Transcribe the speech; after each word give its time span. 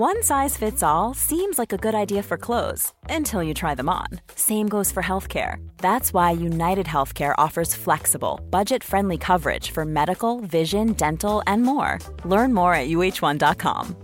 One 0.00 0.22
size 0.22 0.56
fits 0.56 0.82
all 0.82 1.12
seems 1.12 1.58
like 1.58 1.74
a 1.74 1.76
good 1.76 1.94
idea 1.94 2.22
for 2.22 2.38
clothes 2.38 2.94
until 3.10 3.42
you 3.42 3.52
try 3.52 3.74
them 3.74 3.90
on. 3.90 4.06
Same 4.34 4.66
goes 4.66 4.90
for 4.90 5.02
healthcare. 5.02 5.56
That's 5.76 6.14
why 6.14 6.30
United 6.30 6.86
Healthcare 6.86 7.34
offers 7.36 7.74
flexible, 7.74 8.40
budget 8.48 8.82
friendly 8.82 9.18
coverage 9.18 9.72
for 9.72 9.84
medical, 9.84 10.40
vision, 10.40 10.94
dental, 10.94 11.42
and 11.46 11.62
more. 11.62 11.98
Learn 12.24 12.54
more 12.54 12.72
at 12.72 12.88
uh1.com. 12.88 13.94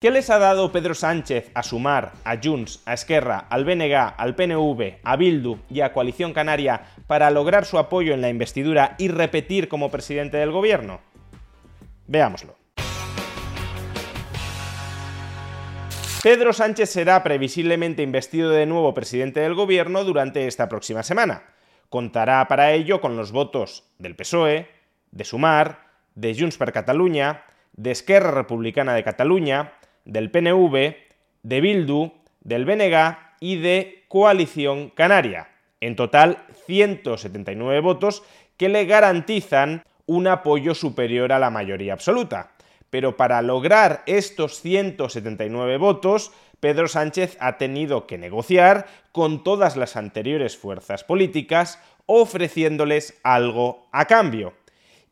¿Qué 0.00 0.10
les 0.10 0.28
ha 0.28 0.40
dado 0.40 0.72
Pedro 0.72 0.94
Sánchez 0.96 1.52
a 1.54 1.62
Sumar, 1.62 2.12
a 2.24 2.36
Junts, 2.42 2.82
a 2.86 2.94
Esquerra, 2.94 3.46
al 3.48 3.64
BNG, 3.64 3.94
al 4.16 4.34
PNV, 4.34 4.98
a 5.04 5.14
Bildu 5.14 5.60
y 5.70 5.82
a 5.82 5.92
Coalición 5.92 6.32
Canaria 6.32 6.82
para 7.06 7.30
lograr 7.30 7.66
su 7.66 7.78
apoyo 7.78 8.14
en 8.14 8.20
la 8.20 8.30
investidura 8.30 8.96
y 8.98 9.06
repetir 9.06 9.68
como 9.68 9.92
presidente 9.92 10.38
del 10.38 10.50
gobierno? 10.50 10.98
Veámoslo. 12.08 12.65
Pedro 16.26 16.52
Sánchez 16.52 16.90
será 16.90 17.22
previsiblemente 17.22 18.02
investido 18.02 18.50
de 18.50 18.66
nuevo 18.66 18.92
presidente 18.94 19.38
del 19.38 19.54
gobierno 19.54 20.02
durante 20.02 20.48
esta 20.48 20.68
próxima 20.68 21.04
semana. 21.04 21.44
Contará 21.88 22.48
para 22.48 22.72
ello 22.72 23.00
con 23.00 23.16
los 23.16 23.30
votos 23.30 23.84
del 24.00 24.16
PSOE, 24.16 24.66
de 25.12 25.22
Sumar, 25.22 25.86
de 26.16 26.34
Junts 26.36 26.56
per 26.56 26.72
Catalunya, 26.72 27.44
de 27.74 27.92
Esquerra 27.92 28.32
Republicana 28.32 28.94
de 28.94 29.04
Cataluña, 29.04 29.74
del 30.04 30.32
PNV, 30.32 30.96
de 31.44 31.60
Bildu, 31.60 32.12
del 32.40 32.64
BNG 32.64 33.16
y 33.38 33.60
de 33.60 34.02
Coalición 34.08 34.90
Canaria. 34.90 35.50
En 35.80 35.94
total, 35.94 36.38
179 36.66 37.78
votos 37.78 38.24
que 38.56 38.68
le 38.68 38.84
garantizan 38.84 39.84
un 40.06 40.26
apoyo 40.26 40.74
superior 40.74 41.32
a 41.32 41.38
la 41.38 41.50
mayoría 41.50 41.92
absoluta. 41.92 42.55
Pero 42.96 43.14
para 43.14 43.42
lograr 43.42 44.02
estos 44.06 44.62
179 44.62 45.76
votos, 45.76 46.32
Pedro 46.60 46.88
Sánchez 46.88 47.36
ha 47.40 47.58
tenido 47.58 48.06
que 48.06 48.16
negociar 48.16 48.86
con 49.12 49.44
todas 49.44 49.76
las 49.76 49.96
anteriores 49.96 50.56
fuerzas 50.56 51.04
políticas, 51.04 51.78
ofreciéndoles 52.06 53.20
algo 53.22 53.86
a 53.92 54.06
cambio. 54.06 54.54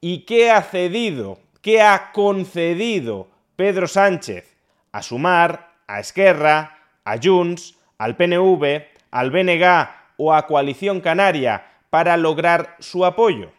¿Y 0.00 0.20
qué 0.20 0.50
ha 0.50 0.62
cedido? 0.62 1.40
¿Qué 1.60 1.82
ha 1.82 2.10
concedido 2.12 3.28
Pedro 3.54 3.86
Sánchez? 3.86 4.56
a 4.90 5.02
Sumar, 5.02 5.74
a 5.86 6.00
Esquerra, 6.00 6.78
a 7.04 7.18
Junts, 7.22 7.76
al 7.98 8.16
PNV, 8.16 8.82
al 9.10 9.30
BNG 9.30 9.88
o 10.16 10.32
a 10.32 10.46
Coalición 10.46 11.02
Canaria 11.02 11.66
para 11.90 12.16
lograr 12.16 12.76
su 12.78 13.04
apoyo? 13.04 13.52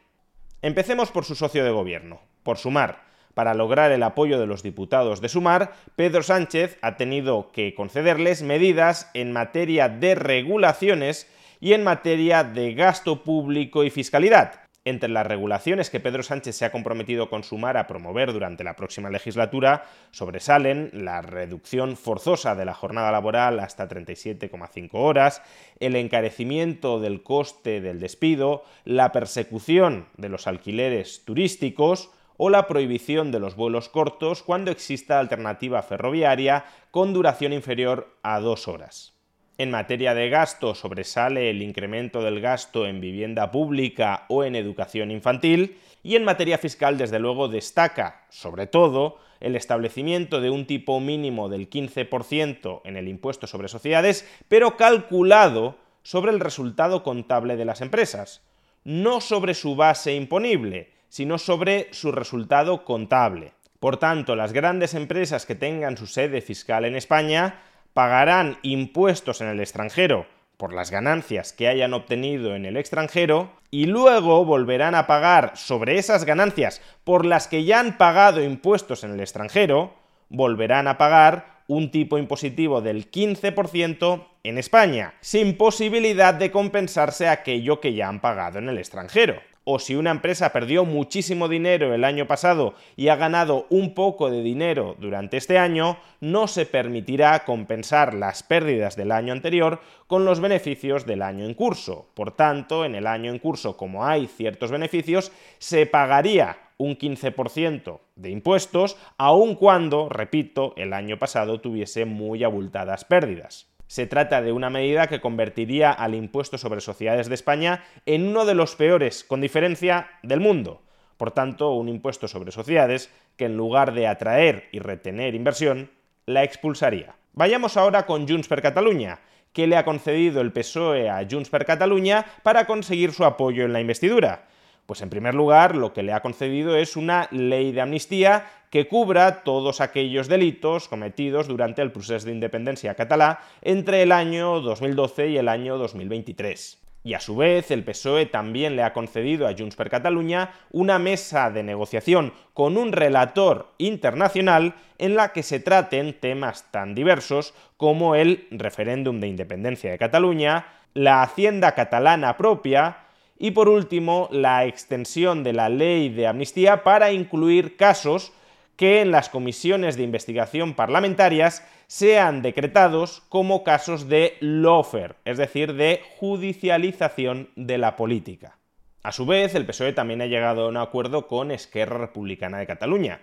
Empecemos 0.63 1.11
por 1.11 1.25
su 1.25 1.35
socio 1.35 1.63
de 1.63 1.69
gobierno, 1.69 2.21
por 2.41 2.57
Sumar. 2.57 3.04
Para 3.35 3.53
lograr 3.53 3.91
el 3.91 4.01
apoyo 4.01 4.39
de 4.39 4.47
los 4.47 4.63
diputados 4.63 5.19
de 5.19 5.27
Sumar, 5.27 5.73
Pedro 5.97 6.23
Sánchez 6.23 6.77
ha 6.81 6.95
tenido 6.95 7.51
que 7.51 7.75
concederles 7.75 8.41
medidas 8.41 9.11
en 9.13 9.33
materia 9.33 9.89
de 9.89 10.15
regulaciones 10.15 11.29
y 11.59 11.73
en 11.73 11.83
materia 11.83 12.45
de 12.45 12.73
gasto 12.73 13.23
público 13.23 13.83
y 13.83 13.89
fiscalidad. 13.89 14.61
Entre 14.85 15.09
las 15.09 15.27
regulaciones 15.27 15.89
que 15.89 15.99
Pedro 15.99 16.23
Sánchez 16.23 16.55
se 16.55 16.63
ha 16.63 16.71
comprometido 16.71 17.27
con 17.27 17.43
Sumar 17.43 17.75
a 17.75 17.87
promover 17.87 18.31
durante 18.31 18.63
la 18.63 18.77
próxima 18.77 19.09
legislatura 19.09 19.83
sobresalen 20.11 20.91
la 20.93 21.21
reducción 21.21 21.97
forzosa 21.97 22.55
de 22.55 22.63
la 22.63 22.73
jornada 22.73 23.11
laboral 23.11 23.59
hasta 23.59 23.89
37,5 23.89 24.89
horas, 24.93 25.41
el 25.81 25.97
encarecimiento 25.97 27.01
del 27.01 27.21
coste 27.21 27.81
del 27.81 27.99
despido, 27.99 28.63
la 28.85 29.11
persecución 29.11 30.07
de 30.15 30.29
los 30.29 30.47
alquileres 30.47 31.25
turísticos, 31.25 32.11
o 32.37 32.49
la 32.49 32.67
prohibición 32.67 33.31
de 33.31 33.39
los 33.39 33.55
vuelos 33.55 33.89
cortos 33.89 34.43
cuando 34.43 34.71
exista 34.71 35.19
alternativa 35.19 35.81
ferroviaria 35.81 36.65
con 36.91 37.13
duración 37.13 37.53
inferior 37.53 38.17
a 38.23 38.39
dos 38.39 38.67
horas. 38.67 39.15
En 39.57 39.71
materia 39.71 40.13
de 40.13 40.29
gasto 40.29 40.75
sobresale 40.75 41.49
el 41.49 41.61
incremento 41.61 42.21
del 42.21 42.41
gasto 42.41 42.87
en 42.87 42.99
vivienda 42.99 43.51
pública 43.51 44.25
o 44.27 44.43
en 44.43 44.55
educación 44.55 45.11
infantil 45.11 45.77
y 46.03 46.17
en 46.17 46.25
materia 46.25 46.57
fiscal 46.57 46.97
desde 46.97 47.19
luego 47.19 47.47
destaca, 47.47 48.25
sobre 48.29 48.67
todo, 48.67 49.17
el 49.39 49.55
establecimiento 49.55 50.41
de 50.41 50.49
un 50.49 50.65
tipo 50.65 50.99
mínimo 50.99 51.47
del 51.47 51.69
15% 51.69 52.81
en 52.83 52.97
el 52.97 53.07
impuesto 53.07 53.47
sobre 53.47 53.69
sociedades, 53.69 54.29
pero 54.49 54.75
calculado 54.75 55.77
sobre 56.03 56.31
el 56.31 56.41
resultado 56.41 57.01
contable 57.01 57.55
de 57.55 57.65
las 57.65 57.79
empresas, 57.79 58.43
no 58.83 59.21
sobre 59.21 59.53
su 59.53 59.75
base 59.75 60.15
imponible, 60.15 60.94
sino 61.15 61.37
sobre 61.37 61.87
su 61.93 62.11
resultado 62.11 62.83
contable. 62.83 63.53
Por 63.79 63.95
tanto, 63.95 64.35
las 64.35 64.51
grandes 64.51 64.93
empresas 64.93 65.45
que 65.45 65.55
tengan 65.55 65.95
su 65.95 66.07
sede 66.07 66.41
fiscal 66.41 66.83
en 66.83 66.93
España 66.93 67.61
pagarán 67.93 68.57
impuestos 68.63 69.39
en 69.39 69.47
el 69.47 69.61
extranjero 69.61 70.25
por 70.57 70.73
las 70.73 70.91
ganancias 70.91 71.53
que 71.53 71.69
hayan 71.69 71.93
obtenido 71.93 72.53
en 72.53 72.65
el 72.65 72.75
extranjero 72.75 73.53
y 73.71 73.85
luego 73.85 74.43
volverán 74.43 74.93
a 74.93 75.07
pagar 75.07 75.53
sobre 75.55 75.99
esas 75.99 76.25
ganancias 76.25 76.81
por 77.05 77.25
las 77.25 77.47
que 77.47 77.63
ya 77.63 77.79
han 77.79 77.97
pagado 77.97 78.43
impuestos 78.43 79.05
en 79.05 79.11
el 79.11 79.21
extranjero, 79.21 79.93
volverán 80.27 80.89
a 80.89 80.97
pagar 80.97 81.61
un 81.67 81.91
tipo 81.91 82.17
impositivo 82.17 82.81
del 82.81 83.09
15% 83.09 84.27
en 84.43 84.57
España, 84.57 85.13
sin 85.21 85.55
posibilidad 85.55 86.33
de 86.33 86.51
compensarse 86.51 87.29
aquello 87.29 87.79
que 87.79 87.93
ya 87.93 88.09
han 88.09 88.19
pagado 88.19 88.59
en 88.59 88.67
el 88.67 88.79
extranjero 88.79 89.39
o 89.65 89.79
si 89.79 89.95
una 89.95 90.11
empresa 90.11 90.53
perdió 90.53 90.85
muchísimo 90.85 91.49
dinero 91.49 91.93
el 91.93 92.03
año 92.03 92.27
pasado 92.27 92.75
y 92.95 93.09
ha 93.09 93.15
ganado 93.17 93.65
un 93.69 93.93
poco 93.93 94.29
de 94.29 94.41
dinero 94.41 94.95
durante 94.99 95.37
este 95.37 95.57
año, 95.57 95.97
no 96.21 96.47
se 96.47 96.65
permitirá 96.65 97.43
compensar 97.43 98.13
las 98.13 98.43
pérdidas 98.43 98.95
del 98.95 99.11
año 99.11 99.33
anterior 99.33 99.81
con 100.07 100.23
los 100.23 100.39
beneficios 100.39 101.05
del 101.05 101.21
año 101.21 101.45
en 101.45 101.55
curso. 101.55 102.07
Por 102.13 102.31
tanto, 102.31 102.85
en 102.85 102.95
el 102.95 103.07
año 103.07 103.31
en 103.31 103.39
curso, 103.39 103.75
como 103.75 104.05
hay 104.05 104.27
ciertos 104.27 104.71
beneficios, 104.71 105.31
se 105.57 105.85
pagaría 105.87 106.57
un 106.77 106.97
15% 106.97 107.99
de 108.15 108.29
impuestos, 108.29 108.97
aun 109.17 109.55
cuando, 109.55 110.09
repito, 110.09 110.73
el 110.77 110.93
año 110.93 111.17
pasado 111.17 111.59
tuviese 111.59 112.05
muy 112.05 112.43
abultadas 112.43 113.05
pérdidas. 113.05 113.74
Se 113.87 114.07
trata 114.07 114.41
de 114.41 114.51
una 114.51 114.69
medida 114.69 115.07
que 115.07 115.21
convertiría 115.21 115.91
al 115.91 116.15
impuesto 116.15 116.57
sobre 116.57 116.81
sociedades 116.81 117.29
de 117.29 117.35
España 117.35 117.83
en 118.05 118.27
uno 118.27 118.45
de 118.45 118.55
los 118.55 118.75
peores, 118.75 119.23
con 119.23 119.41
diferencia, 119.41 120.09
del 120.23 120.39
mundo. 120.39 120.81
Por 121.17 121.31
tanto, 121.31 121.71
un 121.73 121.87
impuesto 121.87 122.27
sobre 122.27 122.51
sociedades 122.51 123.11
que 123.37 123.45
en 123.45 123.57
lugar 123.57 123.93
de 123.93 124.07
atraer 124.07 124.67
y 124.71 124.79
retener 124.79 125.35
inversión, 125.35 125.91
la 126.25 126.43
expulsaría. 126.43 127.15
Vayamos 127.33 127.77
ahora 127.77 128.05
con 128.05 128.27
Junts 128.27 128.47
per 128.47 128.61
Catalunya, 128.61 129.19
que 129.53 129.67
le 129.67 129.77
ha 129.77 129.85
concedido 129.85 130.41
el 130.41 130.51
PSOE 130.51 131.09
a 131.09 131.25
Junts 131.29 131.49
per 131.49 131.65
Catalunya 131.65 132.25
para 132.43 132.65
conseguir 132.65 133.13
su 133.13 133.23
apoyo 133.23 133.63
en 133.63 133.73
la 133.73 133.79
investidura. 133.79 134.47
Pues 134.85 135.01
en 135.01 135.09
primer 135.09 135.33
lugar, 135.33 135.75
lo 135.75 135.93
que 135.93 136.03
le 136.03 136.13
ha 136.13 136.21
concedido 136.21 136.75
es 136.75 136.95
una 136.95 137.27
ley 137.31 137.71
de 137.71 137.81
amnistía 137.81 138.45
que 138.69 138.87
cubra 138.87 139.43
todos 139.43 139.81
aquellos 139.81 140.27
delitos 140.27 140.87
cometidos 140.87 141.47
durante 141.47 141.81
el 141.81 141.91
proceso 141.91 142.25
de 142.25 142.33
independencia 142.33 142.93
catalá 142.93 143.39
entre 143.61 144.03
el 144.03 144.11
año 144.11 144.61
2012 144.61 145.29
y 145.29 145.37
el 145.37 145.47
año 145.47 145.77
2023. 145.77 146.85
Y 147.05 147.13
a 147.13 147.19
su 147.19 147.35
vez, 147.35 147.69
el 147.69 147.83
PSOE 147.83 148.25
también 148.25 148.75
le 148.75 148.81
ha 148.81 148.91
concedido 148.91 149.47
a 149.47 149.53
Junts 149.55 149.75
per 149.75 149.91
Catalunya 149.91 150.51
una 150.71 150.97
mesa 150.97 151.51
de 151.51 151.61
negociación 151.61 152.33
con 152.53 152.77
un 152.77 152.91
relator 152.91 153.73
internacional 153.77 154.73
en 154.97 155.15
la 155.15 155.31
que 155.31 155.43
se 155.43 155.59
traten 155.59 156.19
temas 156.19 156.71
tan 156.71 156.95
diversos 156.95 157.53
como 157.77 158.15
el 158.15 158.47
referéndum 158.49 159.19
de 159.19 159.27
independencia 159.27 159.91
de 159.91 159.99
Cataluña, 159.99 160.65
la 160.95 161.21
hacienda 161.21 161.75
catalana 161.75 162.37
propia, 162.37 163.04
y 163.37 163.51
por 163.51 163.69
último, 163.69 164.29
la 164.31 164.65
extensión 164.65 165.43
de 165.43 165.53
la 165.53 165.69
ley 165.69 166.09
de 166.09 166.27
amnistía 166.27 166.83
para 166.83 167.11
incluir 167.11 167.75
casos 167.75 168.31
que 168.75 169.01
en 169.01 169.11
las 169.11 169.29
comisiones 169.29 169.95
de 169.95 170.03
investigación 170.03 170.73
parlamentarias 170.73 171.65
sean 171.87 172.41
decretados 172.41 173.21
como 173.29 173.63
casos 173.63 174.09
de 174.09 174.37
lawfare, 174.39 175.15
es 175.23 175.37
decir, 175.37 175.73
de 175.73 176.01
judicialización 176.17 177.49
de 177.55 177.77
la 177.77 177.95
política. 177.95 178.57
A 179.03 179.11
su 179.11 179.25
vez, 179.25 179.53
el 179.53 179.65
PSOE 179.65 179.93
también 179.93 180.21
ha 180.21 180.25
llegado 180.25 180.65
a 180.65 180.69
un 180.69 180.77
acuerdo 180.77 181.27
con 181.27 181.51
Esquerra 181.51 181.99
Republicana 181.99 182.57
de 182.57 182.65
Cataluña, 182.65 183.21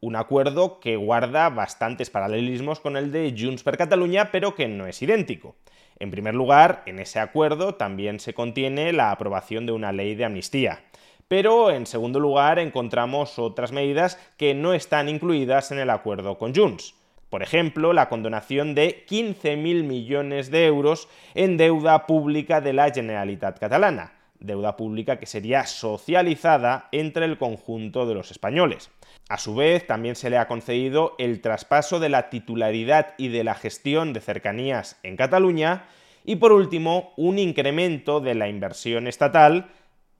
un 0.00 0.16
acuerdo 0.16 0.78
que 0.78 0.96
guarda 0.96 1.48
bastantes 1.48 2.10
paralelismos 2.10 2.80
con 2.80 2.96
el 2.96 3.12
de 3.12 3.34
Junts 3.38 3.62
per 3.62 3.76
Catalunya, 3.76 4.30
pero 4.30 4.54
que 4.54 4.68
no 4.68 4.86
es 4.86 5.00
idéntico. 5.00 5.56
En 5.98 6.10
primer 6.10 6.34
lugar, 6.34 6.82
en 6.86 6.98
ese 6.98 7.18
acuerdo 7.18 7.74
también 7.74 8.20
se 8.20 8.34
contiene 8.34 8.92
la 8.92 9.10
aprobación 9.10 9.66
de 9.66 9.72
una 9.72 9.92
ley 9.92 10.14
de 10.14 10.24
amnistía. 10.24 10.80
Pero 11.28 11.70
en 11.70 11.86
segundo 11.86 12.20
lugar 12.20 12.58
encontramos 12.58 13.38
otras 13.38 13.72
medidas 13.72 14.18
que 14.36 14.54
no 14.54 14.74
están 14.74 15.08
incluidas 15.08 15.70
en 15.70 15.78
el 15.78 15.90
acuerdo 15.90 16.36
con 16.36 16.54
Junts. 16.54 16.94
Por 17.30 17.42
ejemplo, 17.42 17.94
la 17.94 18.10
condonación 18.10 18.74
de 18.74 19.06
15.000 19.08 19.84
millones 19.84 20.50
de 20.50 20.66
euros 20.66 21.08
en 21.34 21.56
deuda 21.56 22.06
pública 22.06 22.60
de 22.60 22.74
la 22.74 22.90
Generalitat 22.92 23.58
catalana, 23.58 24.12
deuda 24.38 24.76
pública 24.76 25.18
que 25.18 25.24
sería 25.24 25.64
socializada 25.64 26.88
entre 26.92 27.24
el 27.24 27.38
conjunto 27.38 28.04
de 28.04 28.14
los 28.14 28.30
españoles. 28.30 28.90
A 29.28 29.38
su 29.38 29.54
vez, 29.54 29.86
también 29.86 30.14
se 30.14 30.30
le 30.30 30.38
ha 30.38 30.46
concedido 30.46 31.14
el 31.18 31.40
traspaso 31.40 32.00
de 32.00 32.08
la 32.08 32.28
titularidad 32.28 33.14
y 33.16 33.28
de 33.28 33.44
la 33.44 33.54
gestión 33.54 34.12
de 34.12 34.20
cercanías 34.20 34.98
en 35.02 35.16
Cataluña 35.16 35.86
y 36.24 36.36
por 36.36 36.52
último, 36.52 37.12
un 37.16 37.38
incremento 37.38 38.20
de 38.20 38.34
la 38.34 38.48
inversión 38.48 39.06
estatal, 39.06 39.70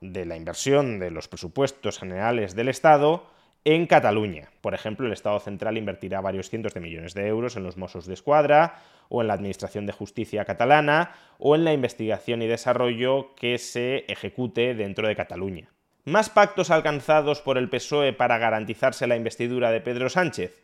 de 0.00 0.26
la 0.26 0.36
inversión 0.36 0.98
de 0.98 1.10
los 1.10 1.28
presupuestos 1.28 1.98
generales 1.98 2.56
del 2.56 2.68
Estado 2.68 3.26
en 3.64 3.86
Cataluña. 3.86 4.50
Por 4.60 4.74
ejemplo, 4.74 5.06
el 5.06 5.12
Estado 5.12 5.38
central 5.38 5.78
invertirá 5.78 6.20
varios 6.20 6.50
cientos 6.50 6.74
de 6.74 6.80
millones 6.80 7.14
de 7.14 7.28
euros 7.28 7.56
en 7.56 7.62
los 7.62 7.76
Mossos 7.76 8.06
de 8.06 8.14
Escuadra, 8.14 8.82
o 9.08 9.20
en 9.20 9.28
la 9.28 9.34
Administración 9.34 9.86
de 9.86 9.92
Justicia 9.92 10.44
catalana, 10.44 11.14
o 11.38 11.54
en 11.54 11.64
la 11.64 11.72
investigación 11.72 12.42
y 12.42 12.46
desarrollo 12.46 13.34
que 13.36 13.58
se 13.58 14.04
ejecute 14.08 14.74
dentro 14.74 15.06
de 15.06 15.14
Cataluña. 15.14 15.68
Más 16.04 16.30
pactos 16.30 16.72
alcanzados 16.72 17.42
por 17.42 17.58
el 17.58 17.68
PSOE 17.68 18.12
para 18.12 18.36
garantizarse 18.36 19.06
la 19.06 19.14
investidura 19.14 19.70
de 19.70 19.80
Pedro 19.80 20.10
Sánchez. 20.10 20.58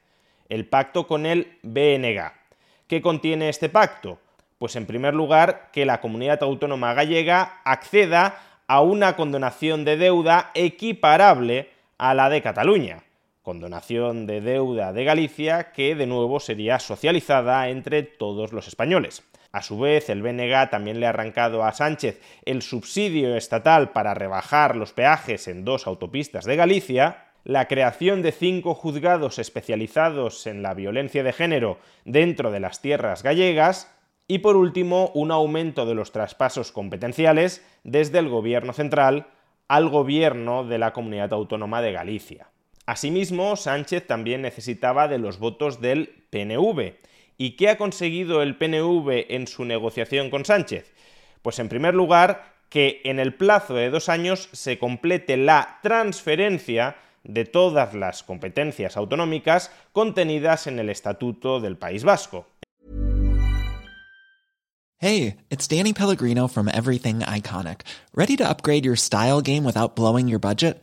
El 0.49 0.67
pacto 0.67 1.06
con 1.06 1.26
el 1.26 1.58
BNG. 1.62 2.32
¿Qué 2.88 3.00
contiene 3.00 3.49
este 3.49 3.69
pacto? 3.69 4.19
Pues 4.58 4.75
en 4.75 4.85
primer 4.85 5.14
lugar, 5.14 5.70
que 5.73 5.87
la 5.87 6.00
comunidad 6.00 6.43
autónoma 6.43 6.93
gallega 6.93 7.61
acceda 7.64 8.40
a 8.67 8.81
una 8.81 9.14
condonación 9.14 9.85
de 9.85 9.96
deuda 9.96 10.50
equiparable 10.55 11.70
a 11.99 12.14
la 12.14 12.31
de 12.31 12.43
Cataluña, 12.43 13.05
condonación 13.44 14.26
de 14.26 14.40
deuda 14.40 14.93
de 14.93 15.05
Galicia 15.05 15.70
que 15.70 15.94
de 15.94 16.08
nuevo 16.08 16.40
sería 16.40 16.81
socializada 16.81 17.69
entre 17.69 18.02
todos 18.02 18.52
los 18.52 18.67
españoles. 18.67 19.23
A 19.52 19.62
su 19.62 19.78
vez, 19.78 20.10
el 20.10 20.22
BNG 20.22 20.70
también 20.70 21.00
le 21.00 21.06
ha 21.06 21.10
arrancado 21.10 21.64
a 21.64 21.72
Sánchez 21.72 22.20
el 22.44 22.62
subsidio 22.62 23.34
estatal 23.36 23.92
para 23.92 24.14
rebajar 24.14 24.76
los 24.76 24.92
peajes 24.92 25.48
en 25.48 25.64
dos 25.64 25.86
autopistas 25.86 26.44
de 26.44 26.56
Galicia, 26.56 27.28
la 27.44 27.66
creación 27.66 28.20
de 28.20 28.32
cinco 28.32 28.74
juzgados 28.74 29.38
especializados 29.38 30.46
en 30.46 30.62
la 30.62 30.74
violencia 30.74 31.22
de 31.22 31.32
género 31.32 31.78
dentro 32.04 32.50
de 32.50 32.60
las 32.60 32.82
tierras 32.82 33.22
gallegas, 33.22 33.90
y 34.30 34.40
por 34.40 34.56
último, 34.56 35.10
un 35.14 35.30
aumento 35.30 35.86
de 35.86 35.94
los 35.94 36.12
traspasos 36.12 36.70
competenciales 36.70 37.66
desde 37.82 38.18
el 38.18 38.28
Gobierno 38.28 38.74
central 38.74 39.28
al 39.68 39.88
Gobierno 39.88 40.64
de 40.64 40.76
la 40.76 40.92
Comunidad 40.92 41.32
Autónoma 41.32 41.80
de 41.80 41.92
Galicia. 41.92 42.50
Asimismo, 42.84 43.56
Sánchez 43.56 44.06
también 44.06 44.42
necesitaba 44.42 45.08
de 45.08 45.18
los 45.18 45.38
votos 45.38 45.80
del 45.80 46.26
PNV. 46.30 46.96
¿Y 47.40 47.52
qué 47.52 47.69
ha 47.69 47.79
conseguido 47.79 48.43
el 48.43 48.56
PNV 48.56 49.26
en 49.29 49.46
su 49.46 49.64
negociación 49.64 50.29
con 50.29 50.44
Sánchez? 50.44 50.93
Pues 51.40 51.61
en 51.61 51.69
primer 51.69 51.94
lugar, 51.94 52.52
que 52.69 53.00
en 53.05 53.20
el 53.20 53.32
plazo 53.32 53.75
de 53.75 53.90
dos 53.90 54.08
años 54.08 54.49
se 54.52 54.81
complete 54.81 55.37
la 55.37 55.79
transferencia 55.81 56.96
de 57.23 57.44
todas 57.44 57.94
las 57.94 58.25
competencias 58.25 58.96
autonómicas 58.96 59.70
contenidas 59.93 60.67
en 60.67 60.81
el 60.81 60.90
Estatuto 60.90 61.61
del 61.61 61.76
País 61.76 62.02
Vasco. 62.02 62.49
Hey, 65.00 65.37
it's 65.49 65.69
Danny 65.69 65.93
Pellegrino 65.93 66.49
from 66.49 66.69
Everything 66.69 67.20
Iconic. 67.20 67.82
¿Ready 68.17 68.37
to 68.37 68.50
upgrade 68.50 68.85
your 68.85 68.96
style 68.96 69.40
game 69.40 69.62
without 69.62 69.94
blowing 69.94 70.26
your 70.26 70.40
budget? 70.40 70.82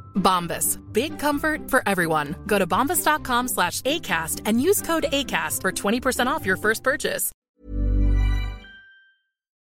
Bombas. 0.15 0.77
Big 0.93 1.19
comfort 1.19 1.69
for 1.69 1.83
everyone. 1.85 2.35
Go 2.47 2.57
to 2.57 2.65
bombas.com 2.65 3.47
slash 3.49 3.81
ACAST 3.81 4.41
and 4.45 4.61
use 4.61 4.81
code 4.81 5.05
ACAST 5.11 5.61
for 5.61 5.71
20% 5.71 6.27
off 6.27 6.45
your 6.45 6.57
first 6.57 6.83
purchase. 6.83 7.31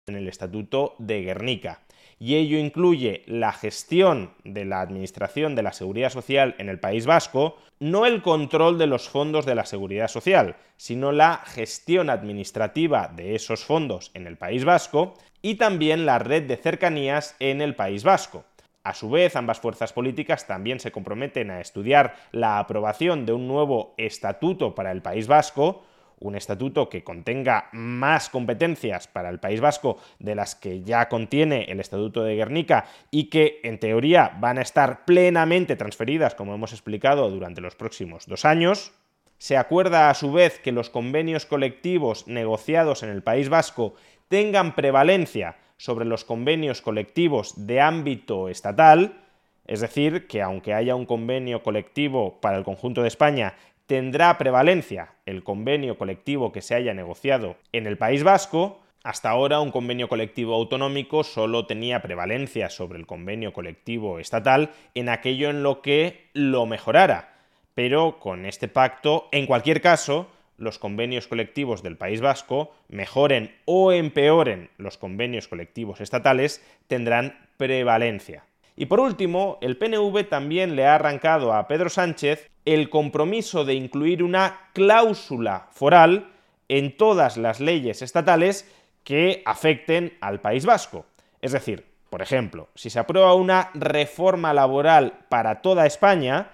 En 0.07 0.15
el 0.15 0.27
Estatuto 0.27 0.95
de 0.97 1.21
Guernica. 1.21 1.81
Y 2.17 2.35
ello 2.35 2.57
incluye 2.57 3.23
la 3.27 3.53
gestión 3.53 4.33
de 4.43 4.65
la 4.65 4.81
Administración 4.81 5.55
de 5.55 5.63
la 5.63 5.71
Seguridad 5.71 6.09
Social 6.09 6.55
en 6.57 6.67
el 6.67 6.79
País 6.79 7.05
Vasco, 7.05 7.57
no 7.79 8.05
el 8.05 8.21
control 8.21 8.77
de 8.77 8.87
los 8.87 9.07
fondos 9.07 9.45
de 9.45 9.55
la 9.55 9.65
Seguridad 9.65 10.09
Social, 10.09 10.57
sino 10.75 11.13
la 11.13 11.43
gestión 11.45 12.09
administrativa 12.09 13.07
de 13.07 13.35
esos 13.35 13.63
fondos 13.63 14.11
en 14.15 14.27
el 14.27 14.35
País 14.35 14.65
Vasco 14.65 15.13
y 15.41 15.55
también 15.55 16.05
la 16.05 16.19
red 16.19 16.43
de 16.43 16.57
cercanías 16.57 17.37
en 17.39 17.61
el 17.61 17.75
País 17.75 18.03
Vasco. 18.03 18.43
A 18.83 18.93
su 18.93 19.09
vez, 19.09 19.35
ambas 19.35 19.59
fuerzas 19.59 19.93
políticas 19.93 20.47
también 20.47 20.79
se 20.79 20.91
comprometen 20.91 21.51
a 21.51 21.59
estudiar 21.59 22.15
la 22.31 22.59
aprobación 22.59 23.25
de 23.25 23.33
un 23.33 23.47
nuevo 23.47 23.93
estatuto 23.97 24.73
para 24.73 24.91
el 24.91 25.01
País 25.01 25.27
Vasco, 25.27 25.83
un 26.19 26.35
estatuto 26.35 26.89
que 26.89 27.03
contenga 27.03 27.69
más 27.71 28.29
competencias 28.29 29.07
para 29.07 29.29
el 29.29 29.39
País 29.39 29.61
Vasco 29.61 29.97
de 30.19 30.35
las 30.35 30.55
que 30.55 30.81
ya 30.83 31.09
contiene 31.09 31.65
el 31.69 31.79
Estatuto 31.79 32.23
de 32.23 32.35
Guernica 32.35 32.85
y 33.11 33.25
que 33.25 33.59
en 33.63 33.79
teoría 33.79 34.37
van 34.39 34.57
a 34.57 34.61
estar 34.61 35.05
plenamente 35.05 35.75
transferidas, 35.75 36.35
como 36.35 36.53
hemos 36.53 36.73
explicado, 36.73 37.29
durante 37.29 37.61
los 37.61 37.75
próximos 37.75 38.27
dos 38.27 38.45
años. 38.45 38.93
Se 39.37 39.55
acuerda 39.55 40.09
a 40.09 40.13
su 40.13 40.33
vez 40.33 40.59
que 40.59 40.73
los 40.73 40.89
convenios 40.89 41.45
colectivos 41.45 42.27
negociados 42.27 43.03
en 43.03 43.09
el 43.09 43.23
País 43.23 43.47
Vasco 43.47 43.93
tengan 44.29 44.75
prevalencia 44.75 45.57
sobre 45.75 46.05
los 46.05 46.23
convenios 46.23 46.81
colectivos 46.81 47.67
de 47.67 47.81
ámbito 47.81 48.47
estatal, 48.47 49.17
es 49.65 49.81
decir, 49.81 50.27
que 50.27 50.41
aunque 50.41 50.73
haya 50.73 50.95
un 50.95 51.05
convenio 51.05 51.61
colectivo 51.61 52.39
para 52.39 52.57
el 52.57 52.63
conjunto 52.63 53.01
de 53.01 53.07
España, 53.07 53.55
tendrá 53.85 54.37
prevalencia 54.37 55.13
el 55.25 55.43
convenio 55.43 55.97
colectivo 55.97 56.51
que 56.51 56.61
se 56.61 56.75
haya 56.75 56.93
negociado 56.93 57.55
en 57.71 57.87
el 57.87 57.97
País 57.97 58.23
Vasco. 58.23 58.79
Hasta 59.03 59.29
ahora 59.29 59.61
un 59.61 59.71
convenio 59.71 60.09
colectivo 60.09 60.53
autonómico 60.53 61.23
solo 61.23 61.65
tenía 61.65 62.01
prevalencia 62.01 62.69
sobre 62.69 62.99
el 62.99 63.07
convenio 63.07 63.53
colectivo 63.53 64.19
estatal 64.19 64.71
en 64.93 65.09
aquello 65.09 65.49
en 65.49 65.63
lo 65.63 65.81
que 65.81 66.29
lo 66.33 66.65
mejorara. 66.65 67.33
Pero 67.73 68.19
con 68.19 68.45
este 68.45 68.67
pacto, 68.67 69.29
en 69.31 69.45
cualquier 69.45 69.81
caso, 69.81 70.27
los 70.59 70.77
convenios 70.79 71.27
colectivos 71.27 71.81
del 71.81 71.97
País 71.97 72.21
Vasco, 72.21 72.73
mejoren 72.87 73.55
o 73.65 73.91
empeoren 73.91 74.69
los 74.77 74.97
convenios 74.97 75.47
colectivos 75.47 76.01
estatales, 76.01 76.63
tendrán 76.87 77.49
prevalencia. 77.57 78.45
Y 78.75 78.85
por 78.85 78.99
último, 78.99 79.57
el 79.61 79.77
PNV 79.77 80.29
también 80.29 80.75
le 80.75 80.85
ha 80.85 80.95
arrancado 80.95 81.53
a 81.53 81.67
Pedro 81.67 81.89
Sánchez 81.89 82.49
el 82.63 82.89
compromiso 82.89 83.65
de 83.65 83.73
incluir 83.73 84.23
una 84.23 84.69
cláusula 84.73 85.67
foral 85.71 86.31
en 86.69 86.95
todas 86.95 87.35
las 87.35 87.59
leyes 87.59 88.01
estatales 88.01 88.71
que 89.03 89.41
afecten 89.45 90.17
al 90.21 90.39
País 90.39 90.65
Vasco. 90.65 91.05
Es 91.41 91.51
decir, 91.51 91.85
por 92.09 92.21
ejemplo, 92.21 92.69
si 92.75 92.89
se 92.89 92.99
aprueba 92.99 93.33
una 93.33 93.69
reforma 93.73 94.53
laboral 94.53 95.25
para 95.29 95.61
toda 95.61 95.85
España, 95.85 96.51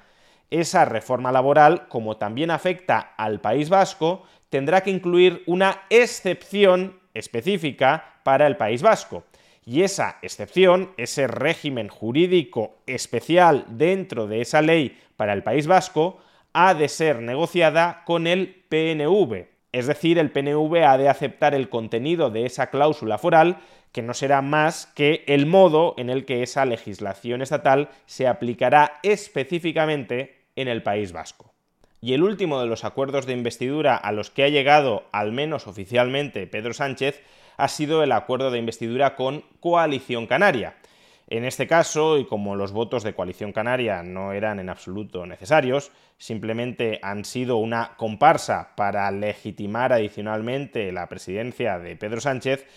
esa 0.49 0.85
reforma 0.85 1.31
laboral, 1.31 1.87
como 1.87 2.17
también 2.17 2.51
afecta 2.51 3.13
al 3.17 3.41
País 3.41 3.69
Vasco, 3.69 4.23
tendrá 4.49 4.81
que 4.81 4.91
incluir 4.91 5.43
una 5.47 5.83
excepción 5.89 6.99
específica 7.13 8.19
para 8.23 8.47
el 8.47 8.57
País 8.57 8.81
Vasco. 8.81 9.23
Y 9.65 9.81
esa 9.81 10.19
excepción, 10.21 10.91
ese 10.97 11.27
régimen 11.27 11.87
jurídico 11.87 12.77
especial 12.85 13.65
dentro 13.67 14.27
de 14.27 14.41
esa 14.41 14.61
ley 14.61 14.99
para 15.17 15.33
el 15.33 15.41
País 15.41 15.65
Vasco, 15.65 16.19
ha 16.53 16.73
de 16.73 16.87
ser 16.87 17.21
negociada 17.21 18.03
con 18.05 18.27
el 18.27 18.63
PNV. 18.69 19.47
Es 19.71 19.87
decir, 19.87 20.19
el 20.19 20.31
PNV 20.31 20.85
ha 20.87 20.97
de 20.97 21.09
aceptar 21.09 21.53
el 21.53 21.67
contenido 21.67 22.29
de 22.29 22.45
esa 22.45 22.69
cláusula 22.69 23.17
foral, 23.17 23.57
que 23.95 24.01
no 24.01 24.13
será 24.13 24.41
más 24.41 24.87
que 24.87 25.23
el 25.25 25.45
modo 25.45 25.93
en 25.95 26.09
el 26.09 26.25
que 26.25 26.43
esa 26.43 26.65
legislación 26.65 27.41
estatal 27.41 27.87
se 28.05 28.27
aplicará 28.27 28.99
específicamente 29.03 30.47
en 30.57 30.67
el 30.67 30.83
País 30.83 31.13
Vasco. 31.13 31.53
Y 32.01 32.13
el 32.13 32.21
último 32.21 32.59
de 32.59 32.67
los 32.67 32.83
acuerdos 32.83 33.25
de 33.25 33.31
investidura 33.31 33.95
a 33.95 34.11
los 34.11 34.31
que 34.31 34.43
ha 34.43 34.49
llegado, 34.49 35.05
al 35.13 35.31
menos 35.31 35.65
oficialmente, 35.65 36.45
Pedro 36.45 36.73
Sánchez, 36.73 37.23
ha 37.55 37.69
sido 37.69 38.03
el 38.03 38.11
acuerdo 38.11 38.51
de 38.51 38.59
investidura 38.59 39.15
con 39.15 39.45
Coalición 39.61 40.27
Canaria. 40.27 40.75
En 41.29 41.45
este 41.45 41.65
caso, 41.65 42.17
y 42.17 42.25
como 42.25 42.57
los 42.57 42.73
votos 42.73 43.01
de 43.01 43.13
Coalición 43.13 43.53
Canaria 43.53 44.03
no 44.03 44.33
eran 44.33 44.59
en 44.59 44.67
absoluto 44.67 45.25
necesarios, 45.25 45.93
simplemente 46.17 46.99
han 47.01 47.23
sido 47.23 47.55
una 47.55 47.93
comparsa 47.95 48.75
para 48.75 49.09
legitimar 49.11 49.93
adicionalmente 49.93 50.91
la 50.91 51.07
presidencia 51.07 51.79
de 51.79 51.95
Pedro 51.95 52.19
Sánchez, 52.19 52.67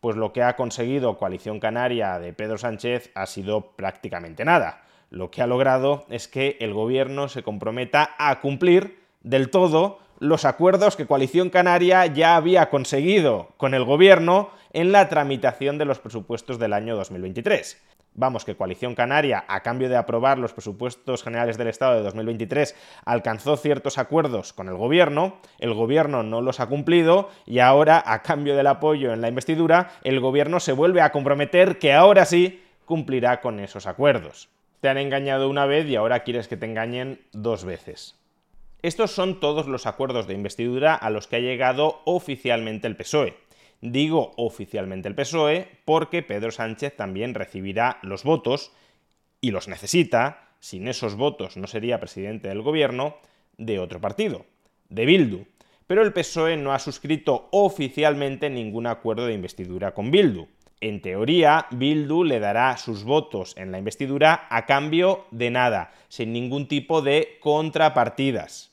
pues 0.00 0.16
lo 0.16 0.32
que 0.32 0.42
ha 0.42 0.56
conseguido 0.56 1.18
Coalición 1.18 1.60
Canaria 1.60 2.18
de 2.18 2.32
Pedro 2.32 2.58
Sánchez 2.58 3.10
ha 3.14 3.26
sido 3.26 3.72
prácticamente 3.72 4.44
nada. 4.44 4.82
Lo 5.10 5.30
que 5.30 5.42
ha 5.42 5.46
logrado 5.46 6.04
es 6.10 6.28
que 6.28 6.56
el 6.60 6.74
gobierno 6.74 7.28
se 7.28 7.42
comprometa 7.42 8.14
a 8.18 8.40
cumplir 8.40 8.98
del 9.22 9.50
todo 9.50 9.98
los 10.20 10.44
acuerdos 10.44 10.96
que 10.96 11.06
Coalición 11.06 11.50
Canaria 11.50 12.04
ya 12.06 12.36
había 12.36 12.70
conseguido 12.70 13.48
con 13.56 13.74
el 13.74 13.84
gobierno 13.84 14.50
en 14.72 14.92
la 14.92 15.08
tramitación 15.08 15.78
de 15.78 15.84
los 15.84 16.00
presupuestos 16.00 16.58
del 16.58 16.72
año 16.72 16.96
2023. 16.96 17.80
Vamos, 18.18 18.44
que 18.44 18.56
Coalición 18.56 18.96
Canaria, 18.96 19.44
a 19.46 19.60
cambio 19.60 19.88
de 19.88 19.94
aprobar 19.96 20.40
los 20.40 20.52
presupuestos 20.52 21.22
generales 21.22 21.56
del 21.56 21.68
Estado 21.68 21.94
de 21.94 22.02
2023, 22.02 22.74
alcanzó 23.04 23.56
ciertos 23.56 23.96
acuerdos 23.96 24.52
con 24.52 24.66
el 24.66 24.74
gobierno, 24.74 25.36
el 25.60 25.72
gobierno 25.72 26.24
no 26.24 26.40
los 26.40 26.58
ha 26.58 26.66
cumplido 26.66 27.30
y 27.46 27.60
ahora, 27.60 28.02
a 28.04 28.22
cambio 28.22 28.56
del 28.56 28.66
apoyo 28.66 29.12
en 29.12 29.20
la 29.20 29.28
investidura, 29.28 29.92
el 30.02 30.18
gobierno 30.18 30.58
se 30.58 30.72
vuelve 30.72 31.00
a 31.00 31.12
comprometer 31.12 31.78
que 31.78 31.92
ahora 31.92 32.24
sí 32.24 32.60
cumplirá 32.86 33.40
con 33.40 33.60
esos 33.60 33.86
acuerdos. 33.86 34.48
Te 34.80 34.88
han 34.88 34.98
engañado 34.98 35.48
una 35.48 35.66
vez 35.66 35.86
y 35.86 35.94
ahora 35.94 36.24
quieres 36.24 36.48
que 36.48 36.56
te 36.56 36.66
engañen 36.66 37.20
dos 37.30 37.64
veces. 37.64 38.16
Estos 38.82 39.12
son 39.12 39.38
todos 39.38 39.68
los 39.68 39.86
acuerdos 39.86 40.26
de 40.26 40.34
investidura 40.34 40.96
a 40.96 41.10
los 41.10 41.28
que 41.28 41.36
ha 41.36 41.40
llegado 41.40 42.00
oficialmente 42.04 42.88
el 42.88 42.96
PSOE. 42.96 43.36
Digo 43.80 44.32
oficialmente 44.36 45.08
el 45.08 45.14
PSOE 45.14 45.68
porque 45.84 46.22
Pedro 46.22 46.50
Sánchez 46.50 46.96
también 46.96 47.34
recibirá 47.34 47.98
los 48.02 48.24
votos, 48.24 48.72
y 49.40 49.52
los 49.52 49.68
necesita, 49.68 50.48
sin 50.60 50.88
esos 50.88 51.14
votos 51.14 51.56
no 51.56 51.66
sería 51.66 52.00
presidente 52.00 52.48
del 52.48 52.62
gobierno, 52.62 53.16
de 53.56 53.78
otro 53.78 54.00
partido, 54.00 54.46
de 54.88 55.06
Bildu. 55.06 55.46
Pero 55.86 56.02
el 56.02 56.12
PSOE 56.12 56.56
no 56.56 56.72
ha 56.72 56.78
suscrito 56.78 57.48
oficialmente 57.50 58.50
ningún 58.50 58.86
acuerdo 58.86 59.26
de 59.26 59.34
investidura 59.34 59.94
con 59.94 60.10
Bildu. 60.10 60.48
En 60.80 61.00
teoría, 61.00 61.66
Bildu 61.70 62.24
le 62.24 62.38
dará 62.38 62.76
sus 62.76 63.04
votos 63.04 63.56
en 63.56 63.72
la 63.72 63.78
investidura 63.78 64.46
a 64.50 64.66
cambio 64.66 65.26
de 65.30 65.50
nada, 65.50 65.92
sin 66.08 66.32
ningún 66.32 66.68
tipo 66.68 67.02
de 67.02 67.38
contrapartidas. 67.40 68.70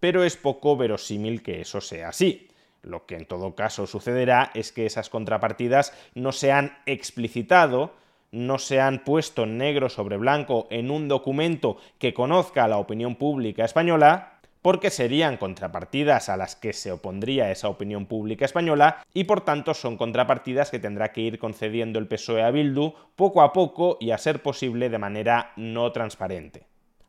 Pero 0.00 0.24
es 0.24 0.36
poco 0.36 0.76
verosímil 0.76 1.42
que 1.42 1.60
eso 1.60 1.80
sea 1.80 2.08
así. 2.08 2.48
Lo 2.86 3.04
que 3.04 3.16
en 3.16 3.26
todo 3.26 3.56
caso 3.56 3.86
sucederá 3.86 4.52
es 4.54 4.70
que 4.70 4.86
esas 4.86 5.10
contrapartidas 5.10 5.92
no 6.14 6.30
se 6.30 6.52
han 6.52 6.78
explicitado, 6.86 7.92
no 8.30 8.58
se 8.58 8.80
han 8.80 9.02
puesto 9.02 9.44
negro 9.44 9.88
sobre 9.88 10.16
blanco 10.16 10.68
en 10.70 10.92
un 10.92 11.08
documento 11.08 11.78
que 11.98 12.14
conozca 12.14 12.68
la 12.68 12.78
opinión 12.78 13.16
pública 13.16 13.64
española, 13.64 14.38
porque 14.62 14.90
serían 14.90 15.36
contrapartidas 15.36 16.28
a 16.28 16.36
las 16.36 16.54
que 16.54 16.72
se 16.72 16.92
opondría 16.92 17.50
esa 17.50 17.68
opinión 17.68 18.06
pública 18.06 18.44
española 18.44 19.04
y 19.12 19.24
por 19.24 19.40
tanto 19.40 19.74
son 19.74 19.96
contrapartidas 19.96 20.70
que 20.70 20.78
tendrá 20.78 21.12
que 21.12 21.22
ir 21.22 21.40
concediendo 21.40 21.98
el 21.98 22.06
PSOE 22.06 22.42
a 22.42 22.50
Bildu 22.52 22.94
poco 23.16 23.42
a 23.42 23.52
poco 23.52 23.96
y 24.00 24.12
a 24.12 24.18
ser 24.18 24.42
posible 24.42 24.90
de 24.90 24.98
manera 24.98 25.52
no 25.56 25.90
transparente. 25.90 26.66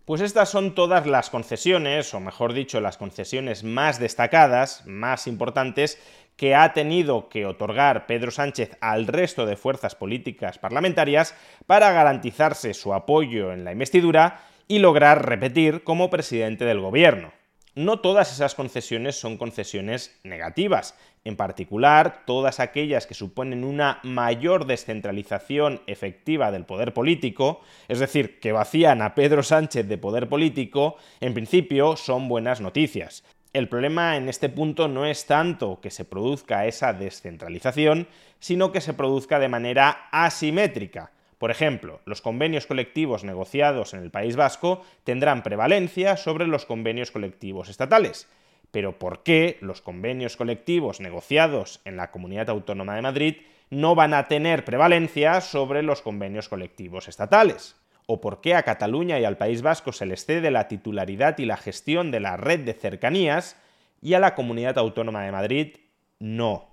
Pues 0.07 0.21
estas 0.21 0.47
son 0.47 0.73
todas 0.73 1.05
las 1.05 1.29
concesiones, 1.29 2.13
o 2.13 2.21
mejor 2.21 2.53
dicho, 2.53 2.79
las 2.79 2.95
concesiones 2.95 3.65
más 3.65 3.99
destacadas, 3.99 4.83
más 4.87 5.27
importantes, 5.27 6.01
que 6.37 6.55
ha 6.55 6.71
tenido 6.71 7.27
que 7.27 7.45
otorgar 7.45 8.05
Pedro 8.05 8.31
Sánchez 8.31 8.77
al 8.79 9.05
resto 9.07 9.45
de 9.45 9.57
fuerzas 9.57 9.95
políticas 9.95 10.59
parlamentarias 10.59 11.35
para 11.65 11.91
garantizarse 11.91 12.73
su 12.73 12.93
apoyo 12.93 13.51
en 13.51 13.65
la 13.65 13.73
investidura 13.73 14.45
y 14.69 14.79
lograr 14.79 15.27
repetir 15.27 15.83
como 15.83 16.09
presidente 16.09 16.63
del 16.63 16.79
gobierno 16.79 17.33
no 17.77 18.00
todas 18.00 18.34
esas 18.34 18.55
concesiones 18.55 19.19
son 19.19 19.38
concesiones 19.38 20.19
negativas. 20.24 20.98
En 21.24 21.36
particular, 21.36 22.24
todas 22.25 22.60
aquellas 22.60 23.05
que 23.05 23.13
suponen 23.13 23.63
una 23.63 24.00
mayor 24.01 24.65
descentralización 24.65 25.84
efectiva 25.86 26.51
del 26.51 26.65
poder 26.65 26.91
político, 26.96 27.62
es 27.88 28.00
decir, 28.00 28.39
que 28.39 28.51
vacían 28.51 29.03
a 29.03 29.13
Pedro 29.13 29.43
Sánchez 29.43 29.88
de 29.88 30.00
poder 30.00 30.27
político, 30.27 30.96
en 31.19 31.36
principio 31.36 31.98
son 31.98 32.27
buenas 32.27 32.62
noticias. 32.62 33.24
El 33.53 33.69
problema 33.69 34.17
en 34.17 34.27
este 34.27 34.50
punto 34.50 34.88
no 34.88 35.05
es 35.05 35.27
tanto 35.27 35.79
que 35.79 35.91
se 35.91 36.03
produzca 36.03 36.65
esa 36.65 36.93
descentralización, 36.93 38.07
sino 38.39 38.72
que 38.72 38.81
se 38.81 38.96
produzca 38.96 39.38
de 39.38 39.50
manera 39.50 40.10
asimétrica. 40.12 41.12
Por 41.38 41.51
ejemplo, 41.51 42.01
los 42.06 42.22
convenios 42.22 42.65
colectivos 42.65 43.24
negociados 43.24 43.94
en 43.94 44.01
el 44.01 44.10
País 44.10 44.36
Vasco 44.36 44.84
tendrán 45.03 45.44
prevalencia 45.44 46.17
sobre 46.17 46.48
los 46.48 46.65
convenios 46.65 47.12
colectivos 47.12 47.70
estatales. 47.70 48.27
Pero 48.72 48.98
¿por 48.98 49.24
qué 49.24 49.58
los 49.62 49.82
convenios 49.82 50.36
colectivos 50.36 51.00
negociados 51.00 51.82
en 51.86 51.96
la 51.96 52.12
Comunidad 52.12 52.50
Autónoma 52.50 52.96
de 52.96 53.01
Madrid 53.01 53.36
no 53.70 53.96
van 53.96 54.13
a 54.13 54.27
tener 54.27 54.65
prevalencia 54.65 55.41
sobre 55.41 55.84
los 55.84 56.01
convenios 56.01 56.50
colectivos 56.50 57.08
estatales? 57.08 57.75
¿O 58.08 58.20
por 58.20 58.41
qué 58.41 58.56
a 58.56 58.63
Cataluña 58.63 59.20
y 59.20 59.25
al 59.25 59.38
País 59.38 59.62
Vasco 59.62 59.91
se 59.91 60.06
les 60.06 60.25
cede 60.25 60.50
la 60.50 60.67
titularidad 60.67 61.38
y 61.38 61.46
la 61.46 61.58
gestión 61.58 62.10
de 62.10 62.20
la 62.20 62.38
red 62.38 62.62
de 62.62 62.74
cercanías 62.74 63.62
y 64.01 64.13
a 64.13 64.20
la 64.20 64.34
Comunidad 64.34 64.77
Autónoma 64.77 65.24
de 65.24 65.32
Madrid 65.32 65.77
no? 66.20 66.66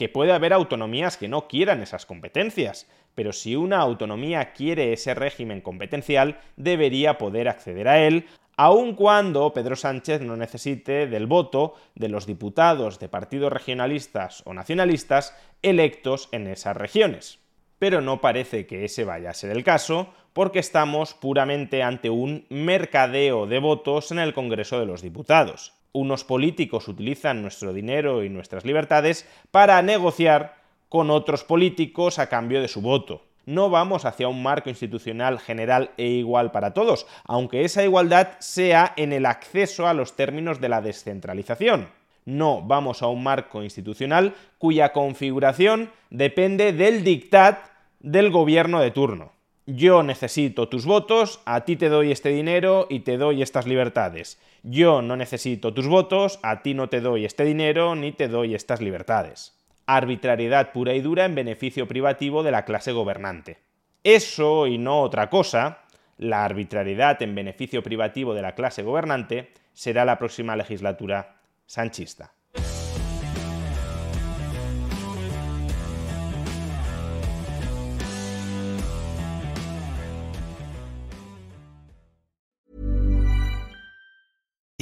Que 0.00 0.08
puede 0.08 0.32
haber 0.32 0.54
autonomías 0.54 1.18
que 1.18 1.28
no 1.28 1.46
quieran 1.46 1.82
esas 1.82 2.06
competencias, 2.06 2.88
pero 3.14 3.34
si 3.34 3.54
una 3.54 3.80
autonomía 3.80 4.54
quiere 4.54 4.94
ese 4.94 5.12
régimen 5.12 5.60
competencial, 5.60 6.40
debería 6.56 7.18
poder 7.18 7.50
acceder 7.50 7.86
a 7.86 8.00
él, 8.00 8.24
aun 8.56 8.94
cuando 8.94 9.52
Pedro 9.52 9.76
Sánchez 9.76 10.22
no 10.22 10.38
necesite 10.38 11.06
del 11.06 11.26
voto 11.26 11.74
de 11.94 12.08
los 12.08 12.24
diputados 12.24 12.98
de 12.98 13.10
partidos 13.10 13.52
regionalistas 13.52 14.42
o 14.46 14.54
nacionalistas 14.54 15.36
electos 15.60 16.30
en 16.32 16.46
esas 16.46 16.78
regiones. 16.78 17.38
Pero 17.78 18.00
no 18.00 18.22
parece 18.22 18.66
que 18.66 18.86
ese 18.86 19.04
vaya 19.04 19.28
a 19.28 19.34
ser 19.34 19.50
el 19.50 19.64
caso, 19.64 20.14
porque 20.32 20.60
estamos 20.60 21.12
puramente 21.12 21.82
ante 21.82 22.08
un 22.08 22.46
mercadeo 22.48 23.46
de 23.46 23.58
votos 23.58 24.12
en 24.12 24.18
el 24.18 24.32
Congreso 24.32 24.80
de 24.80 24.86
los 24.86 25.02
Diputados. 25.02 25.74
Unos 25.92 26.24
políticos 26.24 26.86
utilizan 26.86 27.42
nuestro 27.42 27.72
dinero 27.72 28.22
y 28.22 28.28
nuestras 28.28 28.64
libertades 28.64 29.28
para 29.50 29.82
negociar 29.82 30.54
con 30.88 31.10
otros 31.10 31.42
políticos 31.44 32.18
a 32.18 32.28
cambio 32.28 32.60
de 32.60 32.68
su 32.68 32.80
voto. 32.80 33.24
No 33.46 33.70
vamos 33.70 34.04
hacia 34.04 34.28
un 34.28 34.42
marco 34.42 34.68
institucional 34.68 35.40
general 35.40 35.90
e 35.96 36.06
igual 36.06 36.52
para 36.52 36.74
todos, 36.74 37.06
aunque 37.24 37.64
esa 37.64 37.82
igualdad 37.82 38.38
sea 38.38 38.92
en 38.96 39.12
el 39.12 39.26
acceso 39.26 39.88
a 39.88 39.94
los 39.94 40.14
términos 40.14 40.60
de 40.60 40.68
la 40.68 40.80
descentralización. 40.80 41.88
No 42.24 42.62
vamos 42.62 43.02
a 43.02 43.08
un 43.08 43.24
marco 43.24 43.62
institucional 43.62 44.34
cuya 44.58 44.92
configuración 44.92 45.90
depende 46.10 46.72
del 46.72 47.02
dictat 47.02 47.58
del 47.98 48.30
gobierno 48.30 48.80
de 48.80 48.92
turno. 48.92 49.32
Yo 49.76 50.02
necesito 50.02 50.68
tus 50.68 50.86
votos, 50.86 51.40
a 51.44 51.64
ti 51.64 51.76
te 51.76 51.88
doy 51.88 52.12
este 52.12 52.30
dinero 52.30 52.86
y 52.88 53.00
te 53.00 53.18
doy 53.18 53.42
estas 53.42 53.66
libertades. 53.66 54.40
Yo 54.62 55.02
no 55.02 55.16
necesito 55.16 55.74
tus 55.74 55.86
votos, 55.86 56.38
a 56.42 56.62
ti 56.62 56.74
no 56.74 56.88
te 56.88 57.00
doy 57.00 57.24
este 57.24 57.44
dinero 57.44 57.94
ni 57.94 58.12
te 58.12 58.28
doy 58.28 58.54
estas 58.54 58.80
libertades 58.80 59.60
arbitrariedad 59.96 60.72
pura 60.72 60.94
y 60.94 61.00
dura 61.00 61.24
en 61.24 61.34
beneficio 61.34 61.88
privativo 61.88 62.42
de 62.42 62.52
la 62.52 62.64
clase 62.64 62.92
gobernante. 62.92 63.58
Eso 64.04 64.66
y 64.66 64.78
no 64.78 65.00
otra 65.00 65.28
cosa, 65.28 65.80
la 66.16 66.44
arbitrariedad 66.44 67.20
en 67.22 67.34
beneficio 67.34 67.82
privativo 67.82 68.34
de 68.34 68.42
la 68.42 68.54
clase 68.54 68.82
gobernante, 68.82 69.52
será 69.72 70.04
la 70.04 70.18
próxima 70.18 70.54
legislatura 70.54 71.36
sanchista. 71.66 72.32